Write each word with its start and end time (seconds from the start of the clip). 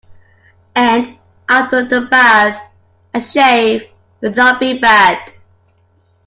And 0.75 1.19
after 1.47 1.85
the 1.87 2.01
bath 2.07 2.71
a 3.13 3.21
shave 3.21 3.83
would 4.21 4.35
not 4.35 4.59
be 4.59 4.79
bad. 4.79 5.31